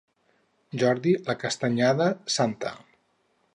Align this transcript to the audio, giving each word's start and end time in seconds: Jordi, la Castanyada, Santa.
Jordi, 0.83 1.13
la 1.27 1.35
Castanyada, 1.43 2.09
Santa. 2.39 2.75